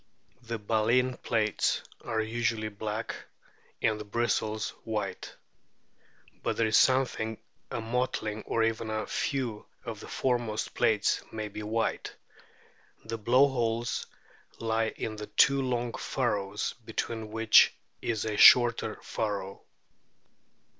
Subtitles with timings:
[0.41, 3.13] The baleen plates are usually black
[3.83, 5.35] and the bristles white.
[6.41, 7.37] But there is sometimes
[7.69, 12.15] a mottlino or even a o' few of the foremost plates may be white.
[13.05, 14.07] The blow holes
[14.57, 17.71] lie in two long furrows, between which
[18.01, 19.61] is a shorter furrow.